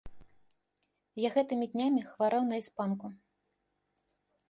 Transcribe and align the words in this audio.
Я 1.27 1.31
гэтымі 1.37 1.69
днямі 1.75 2.01
хварэў 2.09 2.43
на 2.51 2.55
іспанку. 2.65 3.07